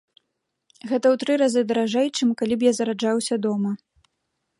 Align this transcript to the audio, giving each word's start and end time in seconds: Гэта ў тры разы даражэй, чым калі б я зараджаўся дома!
Гэта 0.89 0.95
ў 1.13 1.15
тры 1.23 1.33
разы 1.41 1.61
даражэй, 1.71 2.07
чым 2.17 2.29
калі 2.39 2.53
б 2.63 2.67
я 2.69 2.73
зараджаўся 2.79 3.35
дома! 3.45 3.71